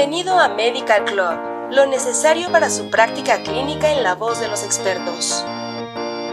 [0.00, 4.64] Bienvenido a Medical Club, lo necesario para su práctica clínica en la voz de los
[4.64, 5.44] expertos.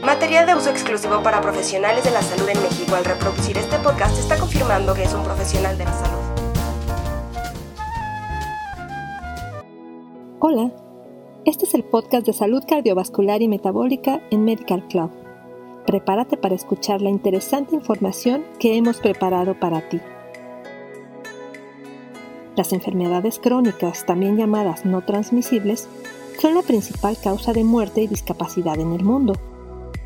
[0.00, 2.94] Material de uso exclusivo para profesionales de la salud en México.
[2.94, 6.22] Al reproducir este podcast está confirmando que es un profesional de la salud.
[10.38, 10.70] Hola,
[11.44, 15.10] este es el podcast de salud cardiovascular y metabólica en Medical Club.
[15.84, 20.00] Prepárate para escuchar la interesante información que hemos preparado para ti.
[22.58, 25.86] Las enfermedades crónicas, también llamadas no transmisibles,
[26.40, 29.34] son la principal causa de muerte y discapacidad en el mundo.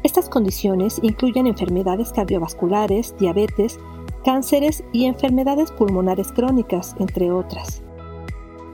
[0.02, 3.80] Estas condiciones incluyen enfermedades cardiovasculares, diabetes,
[4.23, 7.83] cánceres y enfermedades pulmonares crónicas, entre otras.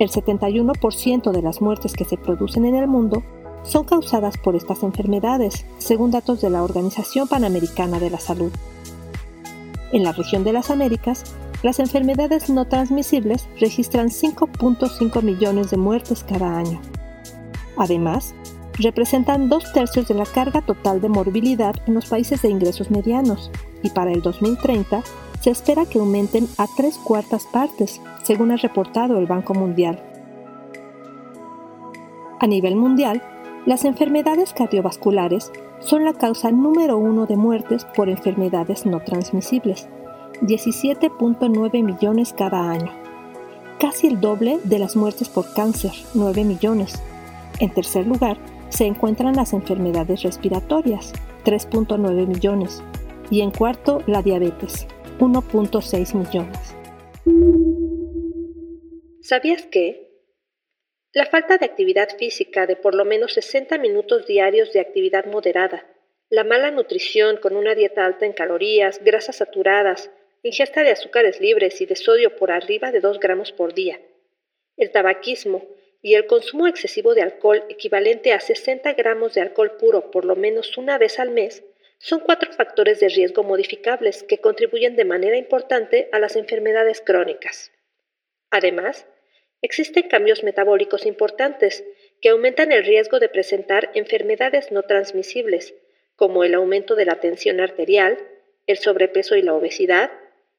[0.01, 3.23] El 71% de las muertes que se producen en el mundo
[3.63, 8.51] son causadas por estas enfermedades, según datos de la Organización Panamericana de la Salud.
[9.93, 16.25] En la región de las Américas, las enfermedades no transmisibles registran 5.5 millones de muertes
[16.25, 16.81] cada año.
[17.77, 18.35] Además,
[18.79, 23.51] representan dos tercios de la carga total de morbilidad en los países de ingresos medianos
[23.83, 25.03] y para el 2030
[25.41, 30.03] se espera que aumenten a tres cuartas partes, según ha reportado el Banco Mundial.
[32.41, 33.23] A nivel mundial,
[33.67, 39.89] las enfermedades cardiovasculares son la causa número uno de muertes por enfermedades no transmisibles,
[40.43, 42.93] 17.9 millones cada año,
[43.79, 47.03] casi el doble de las muertes por cáncer, 9 millones.
[47.61, 48.37] En tercer lugar,
[48.69, 51.13] se encuentran las enfermedades respiratorias,
[51.45, 52.83] 3.9 millones,
[53.31, 54.87] y en cuarto, la diabetes,
[55.19, 56.75] 1.6 millones.
[59.23, 60.09] ¿Sabías que
[61.13, 65.87] la falta de actividad física de por lo menos 60 minutos diarios de actividad moderada,
[66.31, 70.11] la mala nutrición con una dieta alta en calorías, grasas saturadas,
[70.43, 74.01] ingesta de azúcares libres y de sodio por arriba de 2 gramos por día,
[74.77, 75.69] el tabaquismo
[76.03, 80.37] y el consumo excesivo de alcohol equivalente a 60 gramos de alcohol puro por lo
[80.37, 81.65] menos una vez al mes
[81.99, 87.73] son cuatro factores de riesgo modificables que contribuyen de manera importante a las enfermedades crónicas.
[88.51, 89.07] Además,
[89.61, 91.85] Existen cambios metabólicos importantes
[92.21, 95.75] que aumentan el riesgo de presentar enfermedades no transmisibles,
[96.15, 98.19] como el aumento de la tensión arterial,
[98.67, 100.11] el sobrepeso y la obesidad,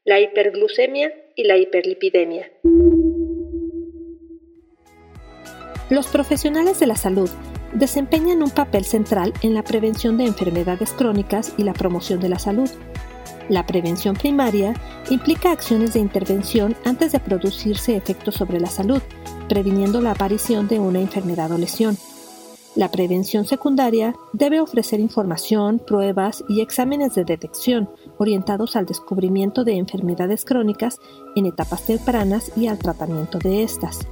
[0.09, 2.51] la hiperglucemia y la hiperlipidemia.
[5.91, 7.29] Los profesionales de la salud
[7.73, 12.39] desempeñan un papel central en la prevención de enfermedades crónicas y la promoción de la
[12.39, 12.71] salud.
[13.49, 14.73] La prevención primaria
[15.11, 19.03] implica acciones de intervención antes de producirse efectos sobre la salud,
[19.47, 21.95] previniendo la aparición de una enfermedad o lesión.
[22.75, 29.73] La prevención secundaria debe ofrecer información, pruebas y exámenes de detección orientados al descubrimiento de
[29.73, 30.99] enfermedades crónicas
[31.35, 34.07] en etapas tempranas y al tratamiento de estas.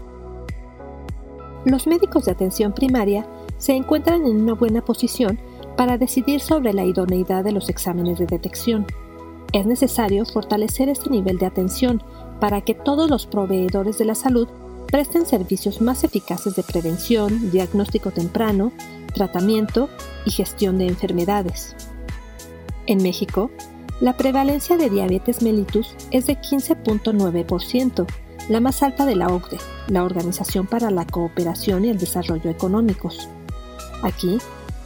[1.66, 5.40] Los médicos de atención primaria se encuentran en una buena posición
[5.76, 8.88] para decidir sobre la idoneidad de los exámenes de detección.
[9.54, 12.02] Es necesario fortalecer este nivel de atención
[12.40, 14.48] para que todos los proveedores de la salud
[14.88, 18.72] presten servicios más eficaces de prevención, diagnóstico temprano,
[19.14, 19.90] tratamiento
[20.26, 21.76] y gestión de enfermedades.
[22.86, 23.52] En México,
[24.00, 28.06] la prevalencia de diabetes mellitus es de 15.9%,
[28.50, 33.28] la más alta de la OCDE, la Organización para la Cooperación y el Desarrollo Económicos.
[34.04, 34.38] Aquí,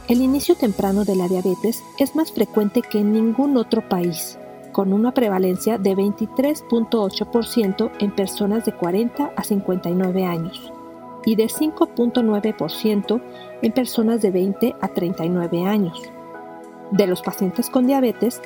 [0.08, 4.38] el inicio temprano de la diabetes es más frecuente que en ningún otro país,
[4.72, 10.72] con una prevalencia de 23.8% en personas de 40 a 59 años
[11.24, 13.22] y de 5.9%
[13.62, 16.02] en personas de 20 a 39 años.
[16.90, 18.42] De los pacientes con diabetes,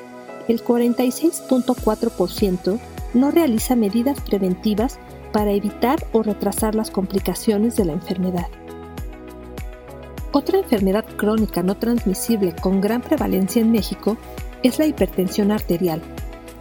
[0.48, 2.78] el 46.4%
[3.14, 4.98] no realiza medidas preventivas
[5.32, 8.48] para evitar o retrasar las complicaciones de la enfermedad.
[10.32, 14.16] Otra enfermedad crónica no transmisible con gran prevalencia en México
[14.62, 16.00] es la hipertensión arterial,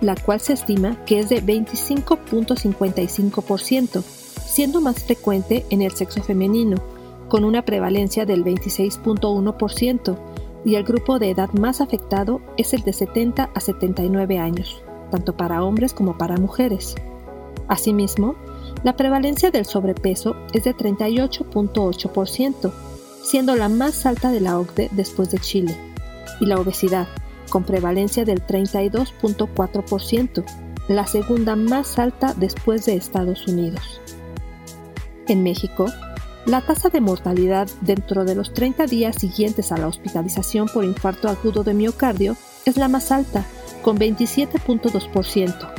[0.02, 6.78] la cual se estima que es de 25.55%, siendo más frecuente en el sexo femenino,
[7.28, 10.18] con una prevalencia del 26.1%,
[10.64, 14.82] y el grupo de edad más afectado es el de 70 a 79 años,
[15.12, 16.96] tanto para hombres como para mujeres.
[17.68, 18.36] Asimismo,
[18.84, 22.72] la prevalencia del sobrepeso es de 38.8%,
[23.24, 25.76] siendo la más alta de la OCDE después de Chile,
[26.40, 27.08] y la obesidad,
[27.50, 30.44] con prevalencia del 32.4%,
[30.88, 34.02] la segunda más alta después de Estados Unidos.
[35.28, 35.88] En México,
[36.46, 41.28] la tasa de mortalidad dentro de los 30 días siguientes a la hospitalización por infarto
[41.28, 43.44] agudo de miocardio es la más alta,
[43.82, 45.74] con 27.2%,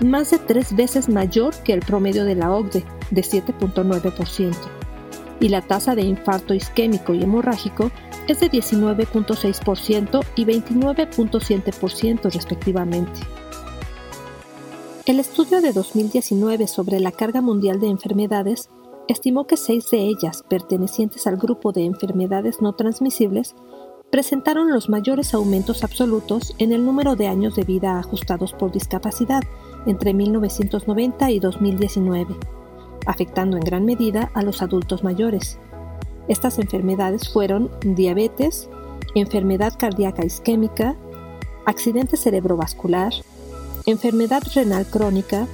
[0.00, 4.54] más de tres veces mayor que el promedio de la OCDE, de 7.9%,
[5.38, 7.92] y la tasa de infarto isquémico y hemorrágico
[8.30, 13.20] es de 19.6% y 29.7% respectivamente.
[15.06, 18.70] El estudio de 2019 sobre la carga mundial de enfermedades
[19.08, 23.56] estimó que seis de ellas, pertenecientes al grupo de enfermedades no transmisibles,
[24.10, 29.42] presentaron los mayores aumentos absolutos en el número de años de vida ajustados por discapacidad
[29.86, 32.36] entre 1990 y 2019,
[33.06, 35.58] afectando en gran medida a los adultos mayores.
[36.30, 38.68] Estas enfermedades fueron diabetes,
[39.16, 40.94] enfermedad cardíaca isquémica,
[41.66, 43.12] accidente cerebrovascular,
[43.84, 45.48] enfermedad renal crónica,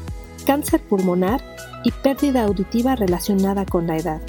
[0.44, 1.42] cáncer pulmonar
[1.82, 4.20] y pérdida auditiva relacionada con la edad.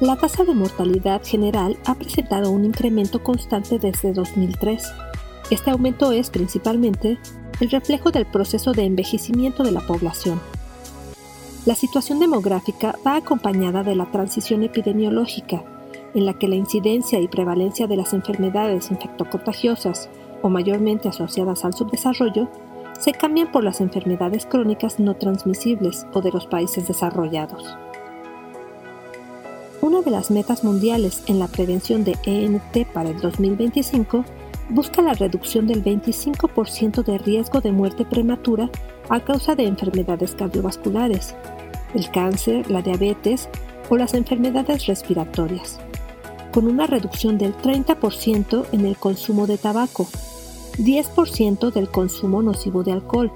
[0.00, 4.82] La tasa de mortalidad general ha presentado un incremento constante desde 2003.
[5.52, 7.16] Este aumento es principalmente
[7.60, 10.40] el reflejo del proceso de envejecimiento de la población.
[11.64, 15.62] La situación demográfica va acompañada de la transición epidemiológica,
[16.12, 20.08] en la que la incidencia y prevalencia de las enfermedades infectocontagiosas
[20.42, 22.48] o mayormente asociadas al subdesarrollo
[22.98, 27.64] se cambian por las enfermedades crónicas no transmisibles o de los países desarrollados.
[29.80, 34.24] Una de las metas mundiales en la prevención de ENT para el 2025
[34.72, 38.70] busca la reducción del 25% de riesgo de muerte prematura
[39.10, 41.34] a causa de enfermedades cardiovasculares,
[41.94, 43.50] el cáncer, la diabetes
[43.90, 45.78] o las enfermedades respiratorias,
[46.52, 50.06] con una reducción del 30% en el consumo de tabaco,
[50.78, 53.30] 10% del consumo nocivo de alcohol,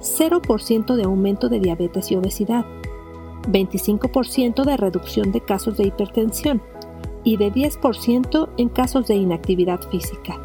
[0.00, 2.64] 0% de aumento de diabetes y obesidad,
[3.48, 6.60] 25% de reducción de casos de hipertensión
[7.22, 10.40] y de 10% en casos de inactividad física.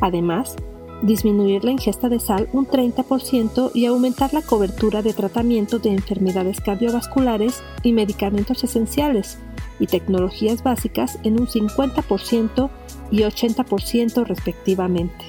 [0.00, 0.56] Además,
[1.02, 6.60] disminuir la ingesta de sal un 30% y aumentar la cobertura de tratamiento de enfermedades
[6.60, 9.38] cardiovasculares y medicamentos esenciales
[9.78, 12.70] y tecnologías básicas en un 50%
[13.10, 15.24] y 80% respectivamente.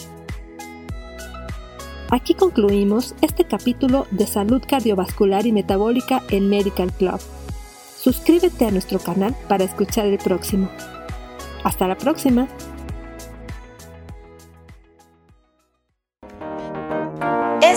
[2.09, 7.19] Aquí concluimos este capítulo de salud cardiovascular y metabólica en Medical Club.
[7.97, 10.69] Suscríbete a nuestro canal para escuchar el próximo.
[11.65, 12.47] Hasta la próxima.